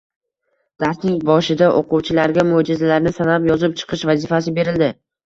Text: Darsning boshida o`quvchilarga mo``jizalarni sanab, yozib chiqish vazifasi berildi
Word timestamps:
Darsning 0.83 1.19
boshida 1.29 1.67
o`quvchilarga 1.81 2.45
mo``jizalarni 2.53 3.13
sanab, 3.19 3.45
yozib 3.51 3.77
chiqish 3.83 4.07
vazifasi 4.13 4.55
berildi 4.57 4.91